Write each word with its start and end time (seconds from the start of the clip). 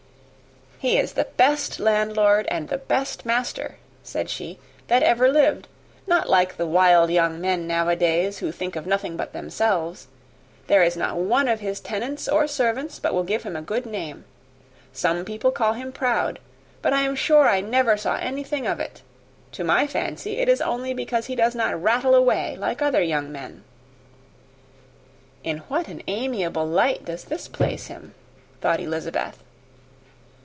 "He 0.83 0.97
is 0.97 1.13
the 1.13 1.25
best 1.37 1.79
landlord, 1.79 2.47
and 2.47 2.67
the 2.67 2.79
best 2.79 3.23
master," 3.23 3.75
said 4.01 4.31
she, 4.31 4.57
"that 4.87 5.03
ever 5.03 5.29
lived. 5.29 5.67
Not 6.07 6.27
like 6.27 6.57
the 6.57 6.65
wild 6.65 7.11
young 7.11 7.39
men 7.39 7.67
now 7.67 7.87
a 7.87 7.95
days, 7.95 8.39
who 8.39 8.51
think 8.51 8.75
of 8.75 8.87
nothing 8.87 9.15
but 9.15 9.31
themselves. 9.31 10.07
There 10.65 10.81
is 10.81 10.97
not 10.97 11.17
one 11.17 11.47
of 11.47 11.59
his 11.59 11.79
tenants 11.81 12.27
or 12.27 12.47
servants 12.47 12.97
but 12.97 13.13
what 13.13 13.17
will 13.19 13.27
give 13.27 13.43
him 13.43 13.55
a 13.55 13.61
good 13.61 13.85
name. 13.85 14.25
Some 14.91 15.23
people 15.23 15.51
call 15.51 15.73
him 15.73 15.91
proud; 15.91 16.39
but 16.81 16.93
I 16.93 17.01
am 17.01 17.15
sure 17.15 17.47
I 17.47 17.61
never 17.61 17.95
saw 17.95 18.15
anything 18.15 18.65
of 18.65 18.79
it. 18.79 19.03
To 19.51 19.63
my 19.63 19.85
fancy, 19.85 20.37
it 20.39 20.49
is 20.49 20.61
only 20.61 20.95
because 20.95 21.27
he 21.27 21.35
does 21.35 21.53
not 21.53 21.79
rattle 21.79 22.15
away 22.15 22.55
like 22.57 22.81
other 22.81 23.03
young 23.03 23.31
men." 23.31 23.63
"In 25.43 25.59
what 25.67 25.87
an 25.87 26.01
amiable 26.07 26.65
light 26.65 27.05
does 27.05 27.25
this 27.25 27.47
place 27.47 27.85
him!" 27.85 28.15
thought 28.61 28.79
Elizabeth. 28.79 29.43